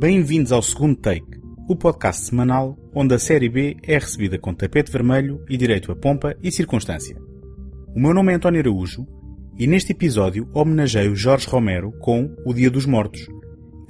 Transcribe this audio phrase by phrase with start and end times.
[0.00, 1.38] Bem-vindos ao segundo take,
[1.68, 5.94] o podcast semanal onde a série B é recebida com tapete vermelho e direito a
[5.94, 7.14] pompa e circunstância.
[7.94, 9.06] O meu nome é António Araújo
[9.58, 13.28] e neste episódio homenageio Jorge Romero com O Dia dos Mortos,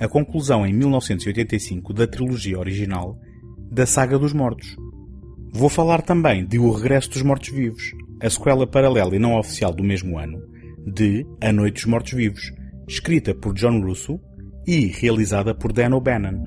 [0.01, 3.17] a conclusão em 1985 da trilogia original
[3.71, 4.77] da Saga dos Mortos.
[5.53, 9.85] Vou falar também de O Regresso dos Mortos-Vivos, a sequela paralela e não oficial do
[9.85, 10.43] mesmo ano,
[10.93, 12.53] de A Noite dos Mortos-Vivos,
[12.89, 14.19] escrita por John Russo
[14.71, 16.45] e realizada por Dan O'Bannon.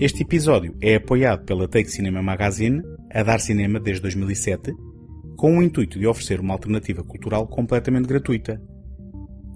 [0.00, 4.74] Este episódio é apoiado pela Take Cinema Magazine, a dar cinema desde 2007,
[5.36, 8.60] com o intuito de oferecer uma alternativa cultural completamente gratuita.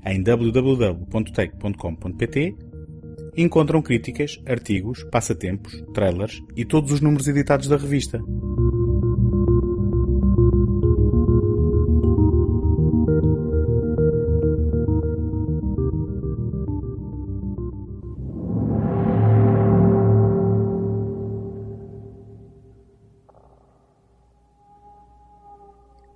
[0.07, 2.55] Em www.take.com.pt
[3.37, 8.21] encontram críticas, artigos, passatempos, trailers e todos os números editados da revista.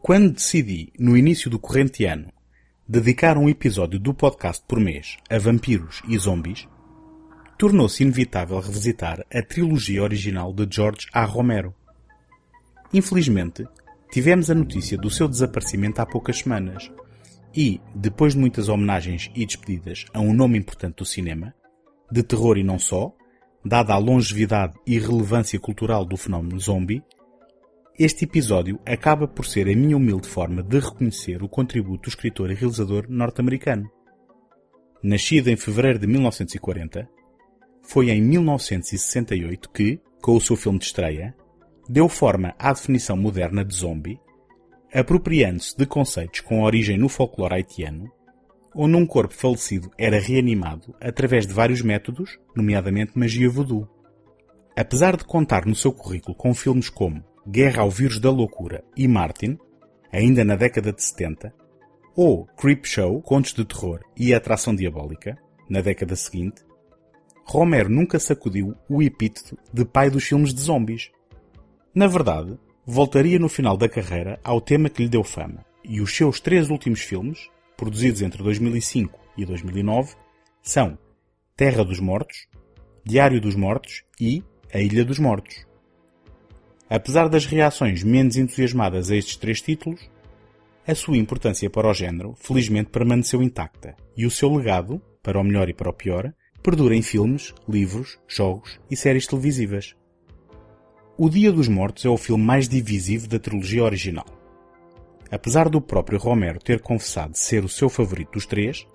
[0.06, 2.30] Quando decidi, no início do corrente ano,
[2.86, 6.68] dedicar um episódio do podcast por mês a vampiros e zombies,
[7.56, 11.24] tornou-se inevitável revisitar a trilogia original de George A.
[11.24, 11.74] Romero.
[12.92, 13.66] Infelizmente,
[14.12, 16.92] tivemos a notícia do seu desaparecimento há poucas semanas
[17.56, 21.54] e, depois de muitas homenagens e despedidas a um nome importante do cinema,
[22.12, 23.10] de terror e não só,
[23.64, 27.02] dada a longevidade e relevância cultural do fenómeno zombie,
[27.96, 32.50] este episódio acaba por ser a minha humilde forma de reconhecer o contributo do escritor
[32.50, 33.88] e realizador norte-americano.
[35.00, 37.08] Nascido em fevereiro de 1940,
[37.82, 41.36] foi em 1968 que, com o seu filme de estreia,
[41.88, 44.18] deu forma à definição moderna de zombie,
[44.92, 48.10] apropriando-se de conceitos com origem no folclore haitiano,
[48.74, 53.88] onde um corpo falecido era reanimado através de vários métodos, nomeadamente magia voodoo.
[54.76, 59.06] Apesar de contar no seu currículo com filmes como Guerra ao Vírus da Loucura e
[59.06, 59.58] Martin,
[60.10, 61.52] ainda na década de 70,
[62.16, 65.36] ou Creepshow, Contos de Terror e Atração Diabólica,
[65.68, 66.62] na década seguinte,
[67.44, 71.10] Romero nunca sacudiu o epíteto de pai dos filmes de zombies.
[71.94, 76.16] Na verdade, voltaria no final da carreira ao tema que lhe deu fama, e os
[76.16, 80.14] seus três últimos filmes, produzidos entre 2005 e 2009,
[80.62, 80.98] são
[81.54, 82.48] Terra dos Mortos,
[83.04, 85.66] Diário dos Mortos e A Ilha dos Mortos.
[86.88, 90.00] Apesar das reações menos entusiasmadas a estes três títulos,
[90.86, 95.44] a sua importância para o género felizmente permaneceu intacta e o seu legado, para o
[95.44, 99.94] melhor e para o pior, perdura em filmes, livros, jogos e séries televisivas.
[101.16, 104.26] O Dia dos Mortos é o filme mais divisivo da trilogia original.
[105.30, 108.86] Apesar do próprio Romero ter confessado ser o seu favorito dos três,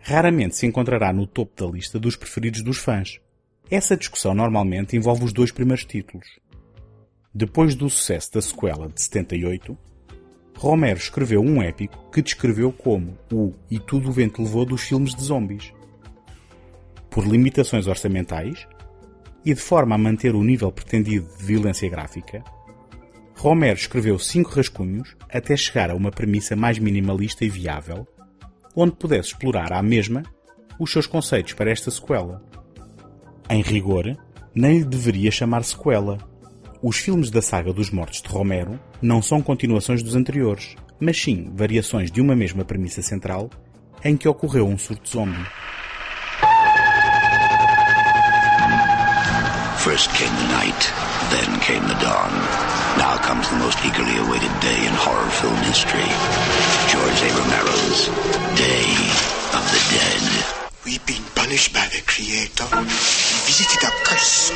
[0.00, 3.20] raramente se encontrará no topo da lista dos preferidos dos fãs.
[3.70, 6.26] Essa discussão normalmente envolve os dois primeiros títulos.
[7.34, 9.76] Depois do sucesso da sequela de 78,
[10.54, 15.14] Romero escreveu um épico que descreveu como o E tudo o vento levou dos filmes
[15.14, 15.72] de zombies.
[17.08, 18.66] Por limitações orçamentais
[19.44, 22.44] e de forma a manter o nível pretendido de violência gráfica,
[23.34, 28.06] Romero escreveu cinco rascunhos até chegar a uma premissa mais minimalista e viável,
[28.76, 30.22] onde pudesse explorar à mesma
[30.78, 32.44] os seus conceitos para esta sequela.
[33.48, 34.16] Em rigor,
[34.54, 36.18] nem lhe deveria chamar sequela,
[36.82, 41.50] os filmes da saga dos mortos de Romero não são continuações dos anteriores, mas sim
[41.54, 43.48] variações de uma mesma premissa central
[44.04, 45.46] em que ocorreu um surto zombie.
[49.78, 50.92] First came the night,
[51.30, 52.32] then came the dawn.
[52.98, 56.06] Now comes the most eagerly awaited day in horror film history.
[56.90, 57.30] George A.
[57.34, 58.06] Romero's
[58.58, 58.86] Day
[59.54, 60.62] of the Dead.
[60.84, 64.52] We've been punished by the Creator and visited a curse.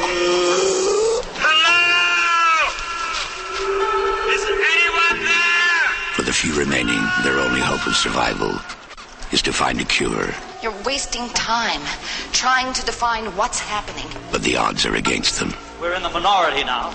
[6.77, 8.55] Remaining, their only hope of survival
[9.33, 10.29] is to find a cure.
[10.63, 11.81] You're wasting time
[12.33, 14.07] trying to define what's happening.
[14.31, 15.55] But the odds are against them.
[15.81, 16.93] We're in the minority now.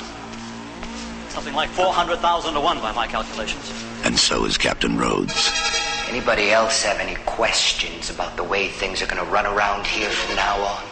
[1.29, 3.71] Something like 400,000 to 1 by my calculations.
[4.03, 5.51] And so is Captain Rhodes.
[6.09, 10.09] Anybody else have any questions about the way things are going to run around here
[10.09, 10.83] from now on?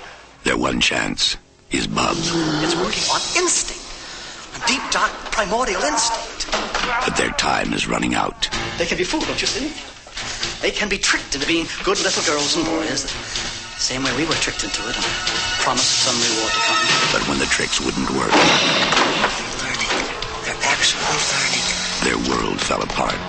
[0.44, 1.38] Their one chance
[1.69, 2.15] is Bub.
[2.18, 3.86] It's working on instinct.
[4.56, 6.38] A deep, dark, primordial instinct.
[7.06, 8.50] But their time is running out.
[8.78, 9.72] They can be fooled, don't you see?
[10.62, 13.10] They can be tricked into being good little girls and boys.
[13.80, 14.96] Same way we were tricked into it
[15.69, 16.88] promised some reward to come.
[17.13, 18.31] But when the tricks wouldn't work.
[18.31, 19.94] They're learning.
[20.44, 21.66] They're actually learning.
[22.06, 23.28] Their world fell apart.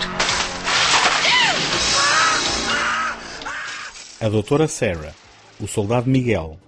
[4.22, 5.14] A doutora Sarah,
[5.60, 6.58] o soldado Miguel,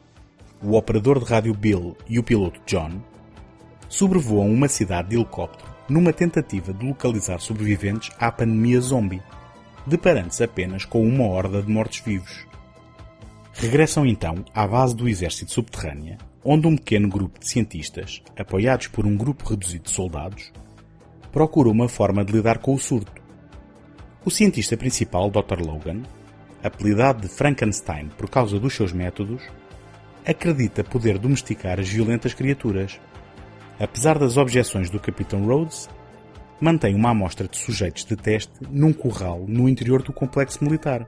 [0.63, 3.01] o operador de rádio Bill e o piloto John
[3.89, 9.23] sobrevoam uma cidade de helicóptero numa tentativa de localizar sobreviventes à pandemia zombie,
[9.87, 12.47] deparando-se apenas com uma horda de mortos-vivos.
[13.53, 19.07] Regressam então à base do exército subterrânea, onde um pequeno grupo de cientistas, apoiados por
[19.07, 20.53] um grupo reduzido de soldados,
[21.31, 23.23] procura uma forma de lidar com o surto.
[24.25, 25.61] O cientista principal, Dr.
[25.61, 26.03] Logan,
[26.63, 29.43] apelidado de Frankenstein por causa dos seus métodos,
[30.25, 33.01] acredita poder domesticar as violentas criaturas.
[33.83, 35.91] Apesar das objeções do Capitão Rhodes,
[36.61, 41.05] mantém uma amostra de sujeitos de teste num curral no interior do complexo militar.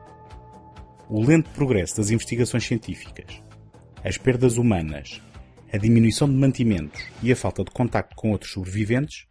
[1.08, 3.40] O lento progresso das investigações científicas,
[4.02, 5.22] as perdas humanas,
[5.72, 9.28] a diminuição de mantimentos e a falta de contacto com outros sobreviventes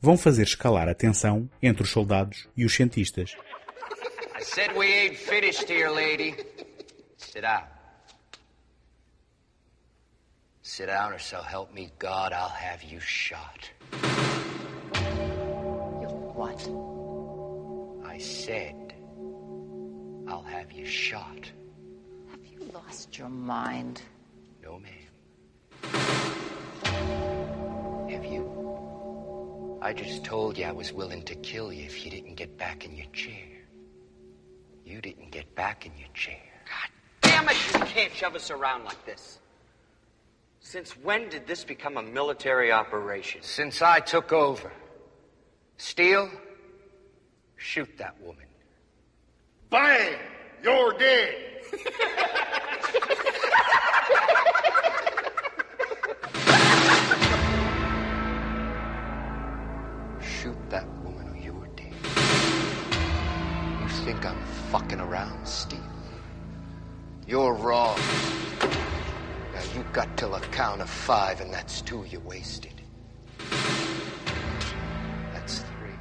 [0.00, 3.36] vão fazer escalar a tensão entre os soldados e os cientistas.
[4.36, 6.34] I said we ain't finished here, lady.
[7.18, 7.79] Sit down.
[10.72, 13.68] Sit down, or so help me God, I'll have you shot.
[13.92, 13.98] You
[16.32, 16.60] what?
[18.08, 18.94] I said,
[20.28, 21.50] I'll have you shot.
[22.30, 24.00] Have you lost your mind?
[24.62, 24.92] No, ma'am.
[28.08, 29.80] Have you?
[29.82, 32.84] I just told you I was willing to kill you if you didn't get back
[32.84, 33.48] in your chair.
[34.84, 36.38] You didn't get back in your chair.
[36.64, 36.90] God
[37.22, 39.40] damn it, you can't shove us around like this.
[40.60, 43.42] Since when did this become a military operation?
[43.42, 44.70] Since I took over.
[45.78, 46.30] Steele,
[47.56, 48.44] shoot that woman.
[49.70, 50.18] Bang!
[50.62, 51.34] You're dead.
[60.20, 61.94] Shoot that woman or you're dead.
[63.80, 65.80] You think I'm fucking around, Steve?
[67.26, 67.98] You're wrong.
[69.60, 72.72] Now you got till a count of five, and that's two you wasted.
[75.34, 75.98] That's three.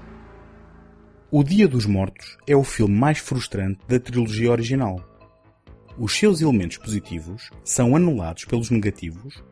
[1.29, 5.03] O Dia dos Mortos é o filme mais frustrante da trilogia original.
[5.97, 9.43] Os seus elementos positivos são anulados pelos negativos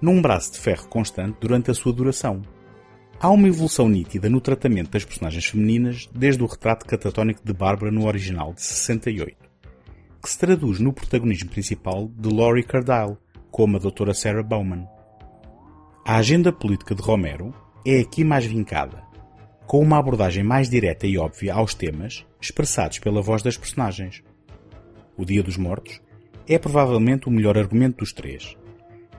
[0.00, 2.42] num braço de ferro constante durante a sua duração.
[3.18, 7.90] Há uma evolução nítida no tratamento das personagens femininas desde o retrato catatónico de Barbara
[7.90, 9.36] no original de 68,
[10.22, 13.16] que se traduz no protagonismo principal de Laurie Cardile,
[13.56, 14.12] como a Dra.
[14.12, 14.86] Sarah Bowman.
[16.04, 17.54] A agenda política de Romero
[17.86, 19.02] é aqui mais vincada,
[19.66, 24.22] com uma abordagem mais direta e óbvia aos temas expressados pela voz das personagens.
[25.16, 26.02] O Dia dos Mortos
[26.46, 28.58] é provavelmente o melhor argumento dos três,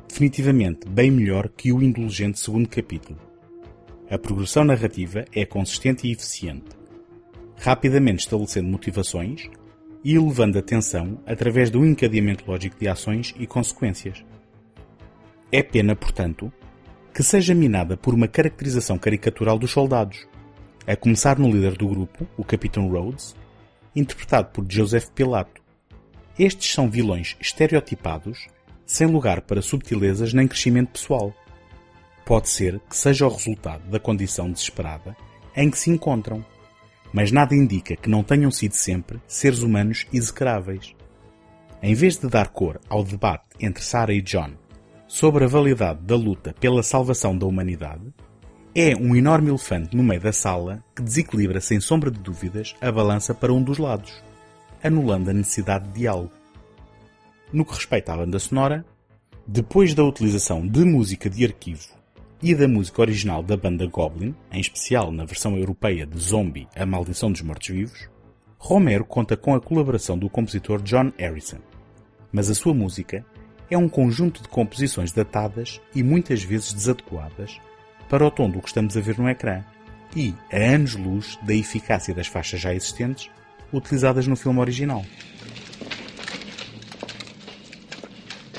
[0.08, 3.20] definitivamente bem melhor que o indulgente segundo capítulo.
[4.08, 6.78] A progressão narrativa é consistente e eficiente,
[7.58, 9.50] rapidamente estabelecendo motivações
[10.08, 14.24] e elevando a tensão através do encadeamento lógico de ações e consequências.
[15.52, 16.50] É pena, portanto,
[17.14, 20.26] que seja minada por uma caracterização caricatural dos soldados,
[20.88, 23.36] a começar no líder do grupo, o Capitão Rhodes,
[23.94, 25.62] interpretado por Joseph Pilato.
[26.40, 28.48] Estes são vilões estereotipados,
[28.86, 31.34] sem lugar para subtilezas nem crescimento pessoal.
[32.24, 35.18] Pode ser que seja o resultado da condição desesperada
[35.54, 36.46] em que se encontram,
[37.18, 40.96] mas nada indica que não tenham sido sempre seres humanos execráveis.
[41.82, 44.52] Em vez de dar cor ao debate entre Sarah e John
[45.08, 48.04] sobre a validade da luta pela salvação da humanidade,
[48.76, 52.92] é um enorme elefante no meio da sala que desequilibra sem sombra de dúvidas a
[52.92, 54.14] balança para um dos lados,
[54.84, 56.34] anulando a necessidade de diálogo.
[57.52, 58.86] No que respeita à banda sonora,
[59.48, 61.97] depois da utilização de música de arquivo
[62.42, 66.86] e da música original da banda Goblin, em especial na versão europeia de Zombie, A
[66.86, 68.10] Maldição dos Mortos-Vivos,
[68.60, 71.60] Romero conta com a colaboração do compositor John Harrison.
[72.32, 73.26] Mas a sua música
[73.70, 77.60] é um conjunto de composições datadas e muitas vezes desadequadas
[78.10, 79.64] para o tom do que estamos a ver no ecrã
[80.16, 83.30] e a anos-luz da eficácia das faixas já existentes
[83.72, 85.06] utilizadas no filme original.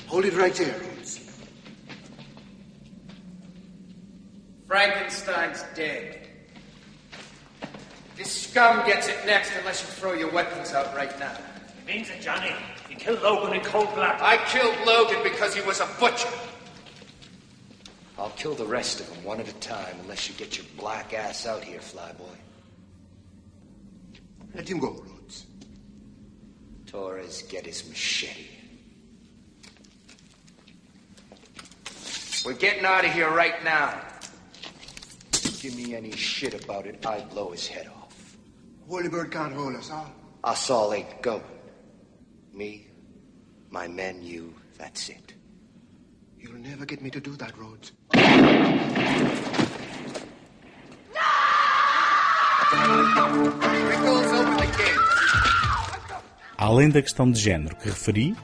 [0.08, 0.88] Hold it right there,
[4.78, 6.28] Frankenstein's dead.
[8.16, 11.37] This scum gets it next unless you throw your weapons out right now.
[11.85, 12.52] Means it, Johnny.
[12.88, 14.20] You killed Logan in cold blood.
[14.20, 16.28] I killed Logan because he was a butcher.
[18.16, 21.12] I'll kill the rest of them one at a time unless you get your black
[21.12, 22.37] ass out here, flyboy.
[24.54, 25.47] Let him go, Rhodes.
[26.87, 28.47] Torres, get his machete.
[32.47, 34.02] We're getting out of here right now.
[35.60, 38.14] Give me any shit about it, I blow his head off.
[38.88, 40.04] Holy Bird can't hold us, huh?
[40.44, 41.42] Us all ain't going.
[42.54, 42.86] Me,
[43.68, 45.34] my men, you, that's it.
[46.38, 47.92] You'll never get me to do that, Rhodes.
[56.56, 58.36] Além da questão de género que referi,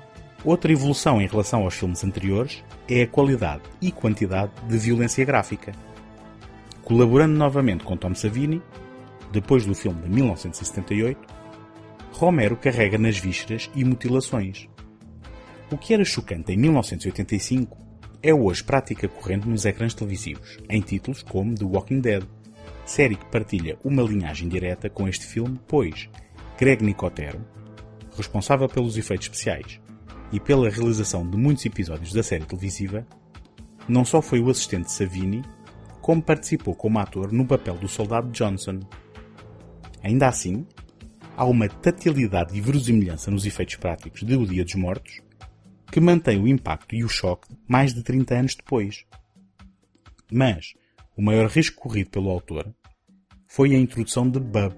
[0.45, 5.73] outra evolução em relação aos filmes anteriores é a qualidade e quantidade de violência gráfica.
[6.85, 8.63] Colaborando novamente com Tom Savini,
[9.33, 11.19] depois do filme de 1978,
[12.13, 14.69] Romero carrega nas vísceras e mutilações.
[15.73, 17.77] O que era chocante em 1985
[18.23, 22.25] é hoje prática corrente nos ecrãs televisivos, em títulos como The Walking Dead,
[22.85, 26.09] série que partilha uma linhagem direta com este filme, pois
[26.59, 27.45] Greg Nicotero,
[28.17, 29.81] responsável pelos efeitos especiais
[30.31, 33.07] e pela realização de muitos episódios da série televisiva,
[33.89, 35.43] não só foi o assistente de Savini,
[36.05, 38.79] como participou como ator no papel do soldado Johnson.
[40.03, 40.67] Ainda assim,
[41.35, 45.23] há uma tatilidade e verosimilhança nos efeitos práticos de O Dia dos Mortos
[45.91, 49.07] que mantém o impacto e o choque mais de 30 anos depois.
[50.31, 50.75] Mas
[51.17, 52.71] o maior risco corrido pelo autor
[53.47, 54.75] foi a introdução de Bub,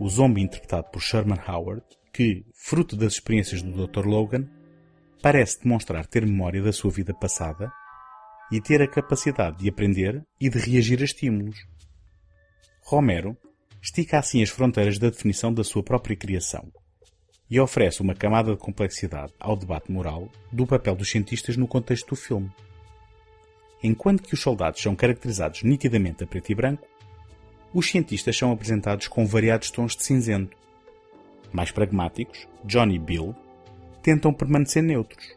[0.00, 4.04] o zombie interpretado por Sherman Howard, que, fruto das experiências do Dr.
[4.04, 4.48] Logan,
[5.22, 7.72] parece demonstrar ter memória da sua vida passada
[8.50, 11.56] e ter a capacidade de aprender e de reagir a estímulos.
[12.82, 13.36] Romero
[13.82, 16.70] estica assim as fronteiras da definição da sua própria criação
[17.50, 22.08] e oferece uma camada de complexidade ao debate moral do papel dos cientistas no contexto
[22.08, 22.50] do filme.
[23.82, 26.86] Enquanto que os soldados são caracterizados nitidamente a preto e branco,
[27.72, 30.56] os cientistas são apresentados com variados tons de cinzento.
[31.52, 33.34] Mais pragmáticos, John e Bill
[34.02, 35.36] tentam permanecer neutros.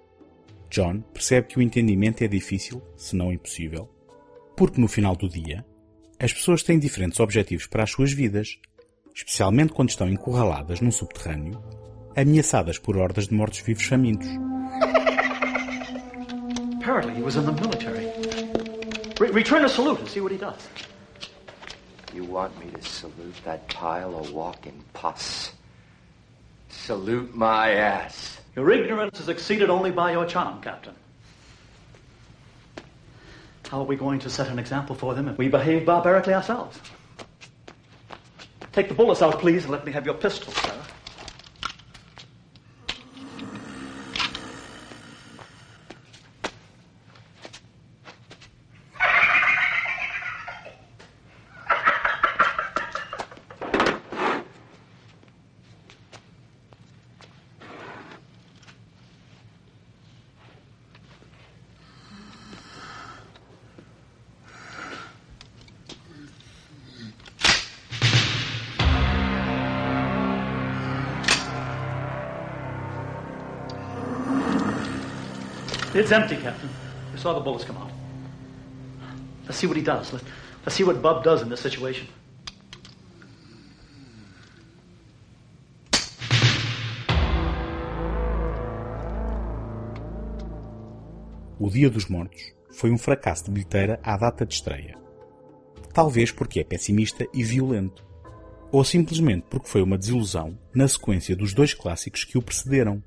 [0.70, 3.90] John percebe que o entendimento é difícil, se não impossível,
[4.56, 5.66] porque no final do dia,
[6.20, 8.60] as pessoas têm diferentes objetivos para as suas vidas,
[9.16, 11.62] especialmente quando estão encurraladas num subterrâneo,
[12.16, 14.28] ameaçadas por hordas de mortos-vivos famintos.
[16.82, 18.08] Apparently he was in the military.
[19.20, 20.70] Re- return a salute and see what he does.
[22.14, 25.52] You want me to salute that pile of walking pus?
[26.70, 28.40] Salute my ass.
[28.58, 30.96] Your ignorance is exceeded only by your charm, Captain.
[33.70, 36.80] How are we going to set an example for them if we behave barbarically ourselves?
[38.74, 40.74] Take the bullets out, please, and let me have your pistol, sir.
[75.98, 76.70] It's empty, Captain.
[77.16, 77.90] Saw the bullets come out.
[79.46, 80.14] Let's see what he does.
[80.14, 80.26] Let's,
[80.64, 82.06] let's see what Bub does in this situation.
[91.60, 94.96] O Dia dos Mortos foi um fracasso de bilheteira à data de estreia.
[95.92, 98.06] Talvez porque é pessimista e violento.
[98.72, 103.02] Ou simplesmente porque foi uma desilusão na sequência dos dois clássicos que o precederam.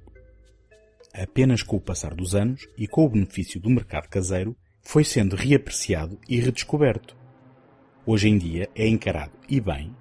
[1.12, 5.36] Apenas com o passar dos anos e com o benefício do mercado caseiro, foi sendo
[5.36, 7.16] reapreciado e redescoberto.
[8.06, 9.94] Hoje em dia é encarado, e bem,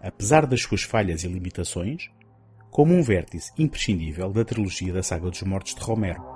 [0.00, 2.10] apesar das suas falhas e limitações,
[2.70, 6.35] como um vértice imprescindível da trilogia da saga dos mortos de Romero.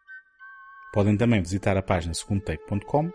[0.91, 3.09] Podem também visitar a página segundotake.com,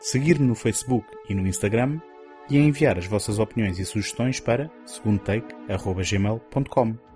[0.00, 2.00] seguir-me no Facebook e no Instagram
[2.48, 7.09] e enviar as vossas opiniões e sugestões para segundotake.gmail.com.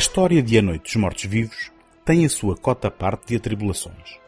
[0.00, 1.70] história de A Noite dos Mortos-Vivos
[2.06, 4.18] tem a sua cota parte de atribulações.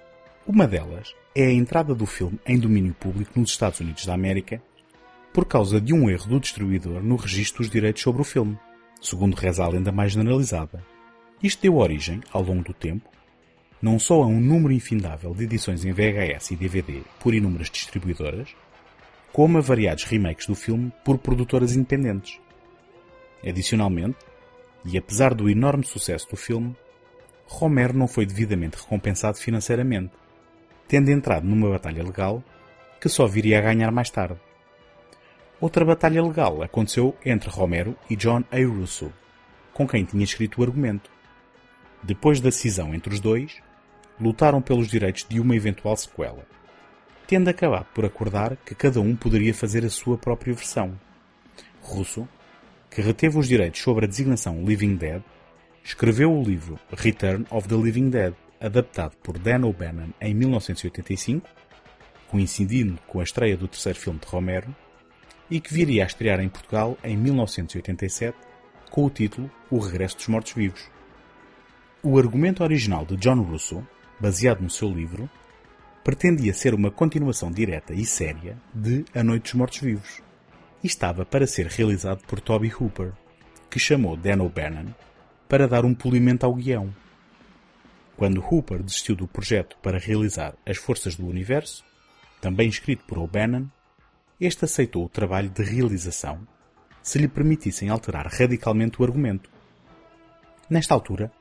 [0.46, 4.62] Uma delas é a entrada do filme em domínio público nos Estados Unidos da América
[5.32, 8.58] por causa de um erro do distribuidor no registro dos direitos sobre o filme,
[9.00, 10.84] segundo reza a lenda mais generalizada.
[11.42, 13.08] Isto deu origem, ao longo do tempo,
[13.80, 18.50] não só a um número infindável de edições em VHS e DVD por inúmeras distribuidoras,
[19.32, 22.38] como a variados remakes do filme por produtoras independentes.
[23.42, 24.18] Adicionalmente,
[24.84, 26.76] e apesar do enorme sucesso do filme,
[27.46, 30.12] Romero não foi devidamente recompensado financeiramente,
[30.88, 32.42] tendo entrado numa batalha legal
[33.00, 34.40] que só viria a ganhar mais tarde.
[35.60, 38.58] Outra batalha legal aconteceu entre Romero e John A.
[38.66, 39.12] Russo,
[39.72, 41.10] com quem tinha escrito o argumento.
[42.02, 43.62] Depois da cisão entre os dois,
[44.20, 46.44] lutaram pelos direitos de uma eventual sequela,
[47.26, 50.98] tendo acabado por acordar que cada um poderia fazer a sua própria versão.
[51.80, 52.28] Russo,
[52.94, 55.22] que reteve os direitos sobre a designação Living Dead,
[55.82, 61.49] escreveu o livro Return of the Living Dead, adaptado por Dan O'Bannon em 1985,
[62.28, 64.76] coincidindo com a estreia do terceiro filme de Romero,
[65.50, 68.37] e que viria a estrear em Portugal em 1987
[68.90, 70.90] com o título O Regresso dos Mortos-Vivos.
[72.02, 73.87] O argumento original de John Russo,
[74.20, 75.30] baseado no seu livro,
[76.04, 80.31] pretendia ser uma continuação direta e séria de A Noite dos Mortos-Vivos
[80.86, 83.12] estava para ser realizado por Toby Hooper,
[83.70, 84.92] que chamou Dan O'Bannon
[85.48, 86.94] para dar um polimento ao guião.
[88.16, 91.84] Quando Hooper desistiu do projeto para realizar As Forças do Universo,
[92.40, 93.66] também escrito por O'Bannon,
[94.40, 96.46] este aceitou o trabalho de realização
[97.02, 99.50] se lhe permitissem alterar radicalmente o argumento.
[100.70, 101.33] Nesta altura,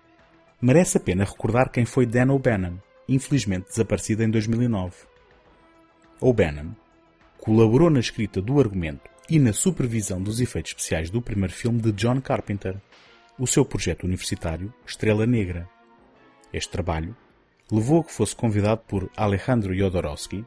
[0.62, 4.96] merece a pena recordar quem foi Dan O'Bannon, infelizmente desaparecido em 2009.
[6.20, 6.72] O'Bannon
[7.40, 11.92] colaborou na escrita do argumento e na supervisão dos efeitos especiais do primeiro filme de
[11.92, 12.76] John Carpenter,
[13.38, 15.70] o seu projeto universitário Estrela Negra.
[16.54, 17.16] Este trabalho
[17.72, 20.46] levou a que fosse convidado por Alejandro Jodorowsky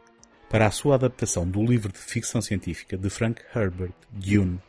[0.50, 4.60] para a sua adaptação do livro de ficção científica de Frank Herbert, Dune,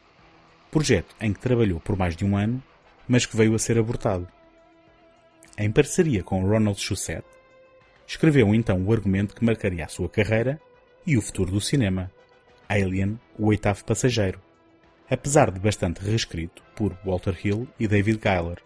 [0.72, 2.64] projeto em que trabalhou por mais de um ano,
[3.08, 4.28] mas que veio a ser abortado.
[5.58, 7.24] Em parceria com Ronald Shusett,
[8.08, 10.60] escreveu então o argumento que marcaria a sua carreira
[11.06, 12.12] e o futuro do cinema,
[12.70, 14.42] Alien, o oitavo passageiro,
[15.10, 18.62] apesar de bastante reescrito por Walter Hill e David Giler.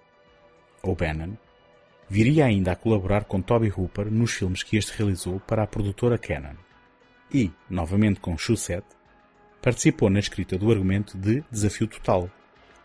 [0.82, 1.38] O'Bannon
[2.10, 6.18] viria ainda a colaborar com Toby Hooper nos filmes que este realizou para a produtora
[6.18, 6.56] Canon.
[7.32, 8.86] E, novamente com Shusett,
[9.62, 12.30] participou na escrita do argumento de Desafio Total,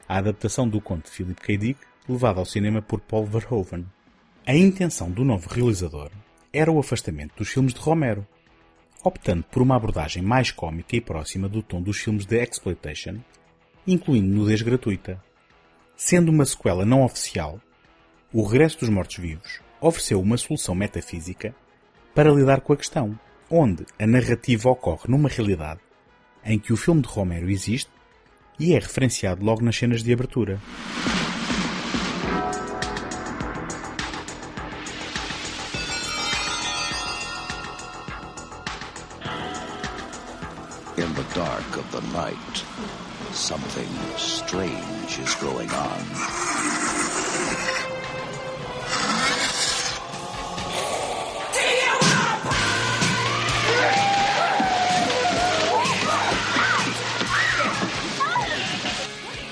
[0.07, 1.57] a adaptação do conto de Philip K.
[1.57, 3.87] Dick levado ao cinema por Paul Verhoeven.
[4.47, 6.11] A intenção do novo realizador
[6.53, 8.27] era o afastamento dos filmes de Romero,
[9.05, 13.19] optando por uma abordagem mais cômica e próxima do tom dos filmes de exploitation,
[13.87, 15.23] incluindo nudez gratuita.
[15.95, 17.61] Sendo uma sequela não oficial,
[18.33, 21.55] O Regresso dos Mortos-Vivos ofereceu uma solução metafísica
[22.15, 23.17] para lidar com a questão,
[23.49, 25.81] onde a narrativa ocorre numa realidade
[26.45, 27.91] em que o filme de Romero existe
[28.59, 30.61] e é referenciado logo nas cenas de abertura.
[42.15, 42.65] Night,
[43.33, 45.99] something strange is going on.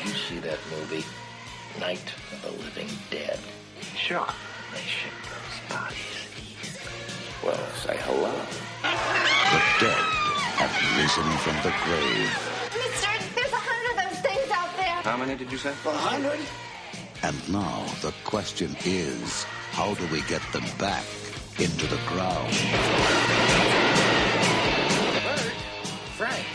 [0.05, 1.05] You see that movie,
[1.81, 1.99] Night
[2.31, 3.41] of the Living Dead?
[3.97, 4.27] Sure.
[4.73, 6.79] They ship those bodies.
[7.43, 8.33] Well, say hello.
[8.83, 10.23] The dead
[10.63, 12.52] have risen from the grave,
[15.03, 15.71] How many did you say?
[15.71, 16.39] A hundred?
[17.25, 21.05] and now the question is, how do we get them back
[21.59, 22.53] into the ground?
[25.23, 25.53] Bert,
[26.19, 26.47] Frank,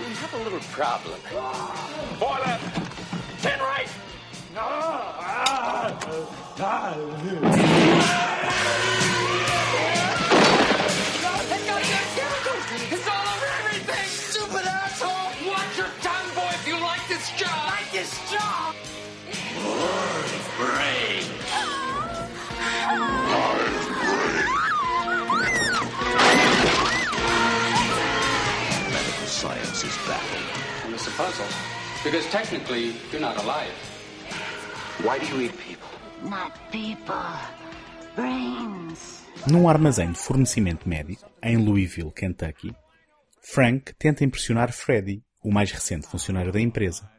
[0.00, 1.20] we have a little problem.
[2.18, 3.42] Four left.
[3.42, 3.88] Ten right.
[4.56, 6.34] Ah, it's
[20.56, 20.70] Medical
[29.26, 30.84] science is baffled.
[30.84, 31.46] And it's a puzzle.
[32.04, 33.72] Because technically, you're not alive.
[35.02, 35.88] Why do you eat people?
[36.22, 37.16] Not people.
[38.14, 39.24] Brains.
[39.50, 42.72] Num armazém de fornecimento médico, em Louisville, Kentucky,
[43.42, 47.10] Frank tenta impressionar Freddy, o mais recente funcionário da empresa,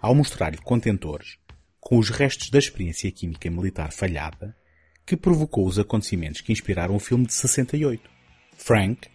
[0.00, 1.38] ao mostrar-lhe contentores
[1.82, 4.56] com os restos da experiência química militar falhada
[5.04, 8.08] que provocou os acontecimentos que inspiraram o filme de 68.
[8.56, 9.08] Frank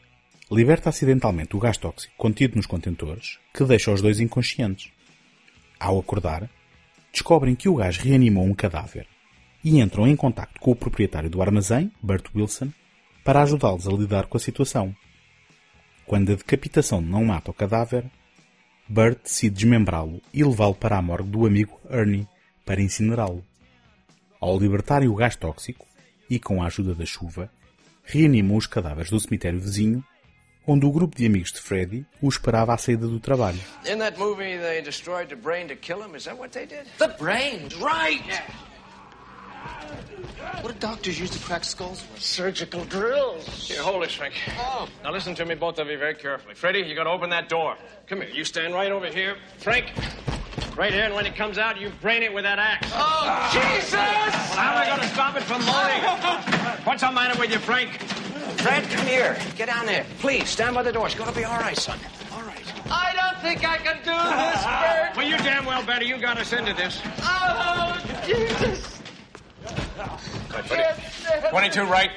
[0.52, 4.92] liberta acidentalmente o gás tóxico contido nos contentores, que deixa os dois inconscientes.
[5.80, 6.50] Ao acordar,
[7.12, 9.08] descobrem que o gás reanimou um cadáver
[9.64, 12.72] e entram em contacto com o proprietário do armazém, Bert Wilson,
[13.24, 14.94] para ajudá-los a lidar com a situação.
[16.06, 18.04] Quando a decapitação não mata o cadáver,
[18.90, 22.28] Bert decide desmembrá-lo e levá-lo para a morgue do amigo Ernie
[22.68, 23.44] para incinerá-lo.
[24.42, 25.88] Ao libertarem o gás tóxico
[26.30, 27.50] e com a ajuda da chuva,
[28.04, 30.04] reanimam os cadáveres do cemitério vizinho,
[30.68, 33.60] onde o grupo de amigos de Freddy o esperava à saída do trabalho.
[33.90, 36.14] In that movie, they destroyed the brain to kill him.
[36.16, 36.86] Is that what they did?
[37.00, 38.22] The brain, right?
[40.62, 42.22] What do doctors use to crack skulls with?
[42.22, 43.46] Surgical drills.
[43.70, 44.34] Here, hold this, Frank.
[44.60, 44.88] Oh.
[45.04, 46.54] Now listen to me, both of you, very carefully.
[46.54, 47.78] Freddie, you gotta open that door.
[48.08, 48.30] Come here.
[48.30, 49.38] You stand right over here.
[49.60, 49.86] Frank,
[50.78, 52.88] right here, and when it comes out, you brain it with that axe.
[52.94, 53.94] Oh, Jesus!
[53.94, 56.04] Well, how am I gonna stop it from moaning?
[56.86, 58.00] What's the matter with you, Frank?
[58.60, 59.38] Fred, come here.
[59.56, 60.06] Get down there.
[60.20, 61.08] Please, stand by the door.
[61.08, 62.00] It's gonna be all right, son.
[62.32, 62.62] All right.
[62.90, 65.18] I don't think I can do this, Bert.
[65.18, 66.06] Well, you damn well better.
[66.06, 67.02] You got us into this.
[67.22, 69.02] Oh, Jesus.
[70.50, 71.50] Good, Freddie.
[71.50, 72.12] 22 right.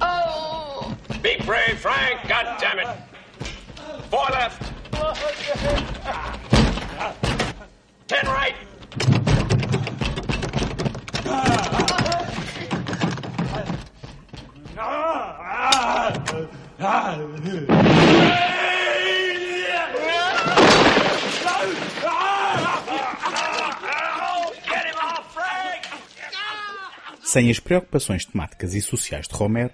[0.00, 0.94] Oh.
[1.22, 2.28] Be brave, Frank.
[2.28, 2.88] God damn it.
[4.12, 4.62] Left.
[8.06, 8.54] Ten right.
[27.22, 29.70] Sem as preocupações temáticas e sociais de Romero,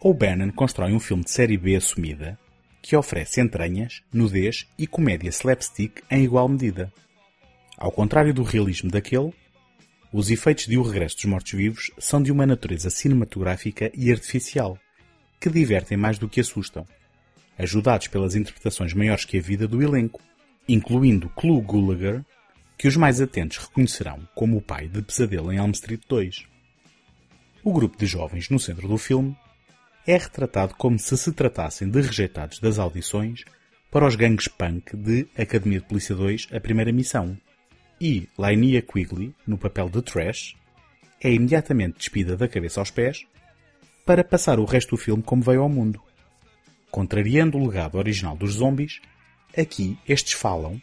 [0.00, 2.38] O'Bannon constrói um filme de série B assumida
[2.82, 6.92] que oferece entranhas, nudez e comédia slapstick em igual medida.
[7.78, 9.32] Ao contrário do realismo daquele,
[10.12, 14.76] os efeitos de O Regresso dos Mortos-Vivos são de uma natureza cinematográfica e artificial,
[15.40, 16.86] que divertem mais do que assustam,
[17.56, 20.20] ajudados pelas interpretações maiores que a vida do elenco,
[20.68, 22.22] incluindo Clu Gulager,
[22.76, 26.46] que os mais atentos reconhecerão como o pai de Pesadelo em Elm Street 2.
[27.62, 29.36] O grupo de jovens no centro do filme
[30.06, 33.44] é retratado como se se tratassem de rejeitados das audições
[33.90, 37.38] para os gangues punk de Academia de Polícia 2 A Primeira Missão.
[38.00, 40.56] E Lainia Quigley, no papel de Trash,
[41.22, 43.24] é imediatamente despida da cabeça aos pés
[44.04, 46.00] para passar o resto do filme como veio ao mundo.
[46.90, 49.00] Contrariando o legado original dos zombies,
[49.56, 50.82] aqui estes falam,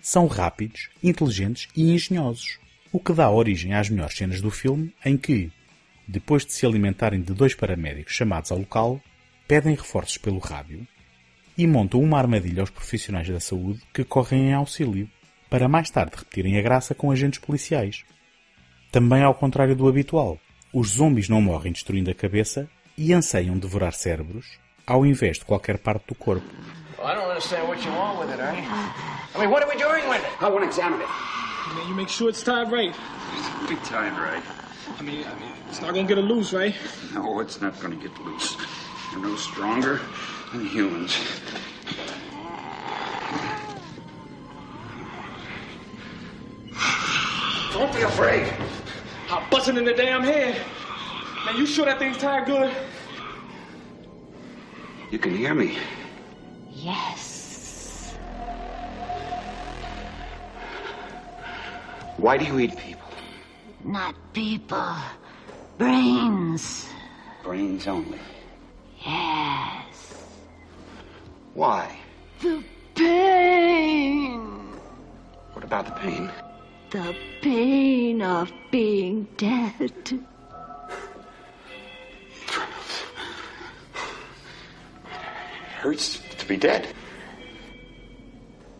[0.00, 2.58] são rápidos, inteligentes e engenhosos,
[2.90, 5.50] o que dá origem às melhores cenas do filme em que,
[6.06, 9.00] depois de se alimentarem de dois paramédicos chamados ao local,
[9.48, 10.86] pedem reforços pelo rádio
[11.56, 15.08] e montam uma armadilha aos profissionais da saúde que correm em auxílio,
[15.48, 18.04] para mais tarde repetirem a graça com agentes policiais.
[18.90, 20.38] Também ao contrário do habitual,
[20.72, 25.78] os zombies não morrem destruindo a cabeça e anseiam devorar cérebros, ao invés de qualquer
[25.78, 26.46] parte do corpo.
[26.98, 28.62] Well, I don't understand what you want with it, Ernie.
[29.34, 30.32] I mean, what are we doing with it?
[30.40, 31.08] I want to examine it.
[31.08, 32.94] I mean, you make sure it's tied right.
[33.68, 34.63] Be tied right.
[34.98, 36.74] I mean, I mean, it's not gonna get loose, right?
[37.14, 38.56] No, it's not going to get loose.
[39.12, 40.00] You're no stronger
[40.52, 41.16] than humans.
[47.72, 48.52] Don't be afraid.
[49.30, 50.60] I'm buzzing in the damn head.
[51.44, 52.72] Man, you sure that thing's tied good?
[55.10, 55.78] You can hear me.
[56.70, 58.16] Yes.
[62.16, 63.03] Why do you eat people?
[63.84, 64.94] Not people.
[65.76, 66.88] Brains.
[67.42, 68.18] Brains only.
[69.04, 70.24] Yes.
[71.52, 71.94] Why?
[72.40, 74.40] The pain.
[75.52, 76.30] What about the pain?
[76.90, 79.92] The pain of being dead.
[85.84, 86.88] hurts to be dead.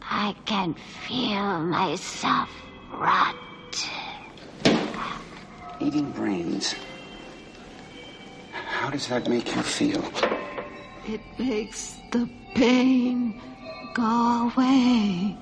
[0.00, 0.74] I can
[1.06, 2.48] feel myself
[2.90, 3.43] rot.
[5.84, 6.74] Eating brains.
[8.54, 10.02] How does that make you feel?
[11.06, 13.38] It makes the pain
[13.94, 15.36] go away.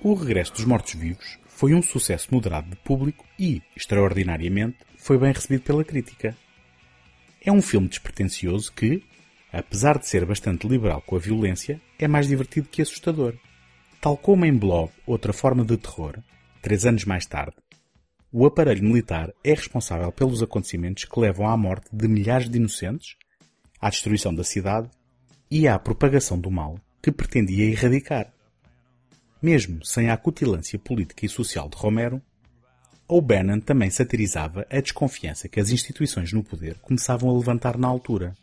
[0.00, 5.62] O Regresso dos Mortos-Vivos foi um sucesso moderado de público e, extraordinariamente, foi bem recebido
[5.62, 6.36] pela crítica.
[7.44, 9.02] É um filme despretensioso que,
[9.52, 13.34] apesar de ser bastante liberal com a violência, é mais divertido que assustador.
[14.00, 16.20] Tal como em Blob, outra forma de terror,
[16.62, 17.56] três anos mais tarde,
[18.32, 23.16] o aparelho militar é responsável pelos acontecimentos que levam à morte de milhares de inocentes,
[23.80, 24.88] à destruição da cidade
[25.50, 28.32] e à propagação do mal que pretendia erradicar.
[29.42, 32.22] Mesmo sem a acutilância política e social de Romero,
[33.08, 38.34] O'Bannon também satirizava a desconfiança que as instituições no poder começavam a levantar na altura.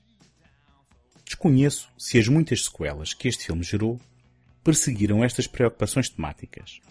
[1.23, 3.97] Desconheço se as muitas sequelas que este filme gerou
[4.63, 6.81] perseguiram estas preocupações temáticas,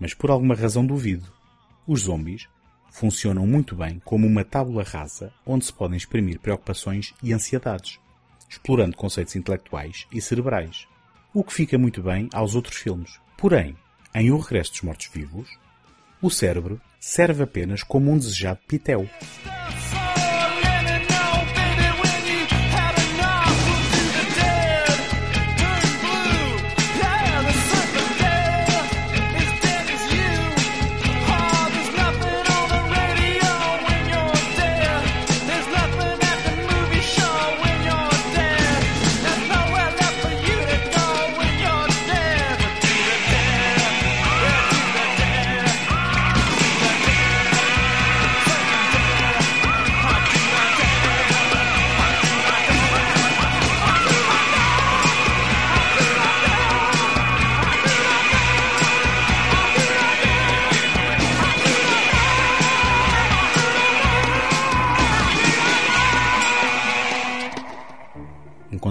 [0.00, 1.43] mas por alguma razão duvido.
[1.86, 2.48] Os zombies
[2.90, 7.98] funcionam muito bem como uma tábula rasa onde se podem exprimir preocupações e ansiedades,
[8.48, 10.86] explorando conceitos intelectuais e cerebrais,
[11.34, 13.20] o que fica muito bem aos outros filmes.
[13.36, 13.76] Porém,
[14.14, 15.50] em O Regresso dos Mortos-Vivos,
[16.22, 19.06] o cérebro serve apenas como um desejado pitel.